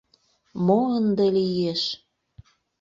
Мо 0.65 0.79
ынде 0.97 1.25
лиеш? 1.35 1.81